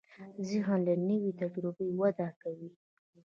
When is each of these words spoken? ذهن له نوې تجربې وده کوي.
ذهن 0.47 0.77
له 0.87 0.93
نوې 1.09 1.31
تجربې 1.41 1.87
وده 2.01 2.27
کوي. 2.41 2.69